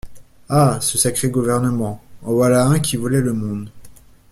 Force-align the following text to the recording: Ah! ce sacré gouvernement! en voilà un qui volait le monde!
Ah! 0.49 0.79
ce 0.81 0.97
sacré 0.97 1.29
gouvernement! 1.29 2.01
en 2.23 2.33
voilà 2.33 2.65
un 2.65 2.79
qui 2.79 2.97
volait 2.97 3.21
le 3.21 3.33
monde! 3.33 3.69